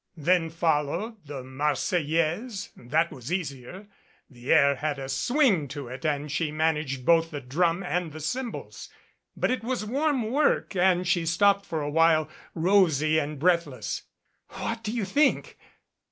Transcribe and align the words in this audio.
Then 0.17 0.49
followed 0.49 1.27
"The 1.27 1.43
Marseillaise." 1.43 2.71
That 2.75 3.11
was 3.11 3.31
easier. 3.31 3.85
The 4.31 4.51
air 4.51 4.75
had 4.77 4.97
a 4.97 5.07
swing 5.07 5.67
to 5.67 5.89
it, 5.89 6.03
and 6.03 6.31
she 6.31 6.51
managed 6.51 7.05
both 7.05 7.29
the 7.29 7.39
drum 7.39 7.83
and 7.83 8.11
the 8.11 8.19
cymbals. 8.19 8.89
But 9.37 9.51
it 9.51 9.63
was 9.63 9.85
warm 9.85 10.31
work 10.31 10.75
and 10.75 11.07
she 11.07 11.27
stopped 11.27 11.67
for 11.67 11.83
a 11.83 11.91
while, 11.91 12.27
rosy 12.55 13.19
and 13.19 13.37
breathless. 13.37 14.01
"What 14.47 14.83
do 14.83 14.91
you 14.91 15.05
think?" 15.05 15.59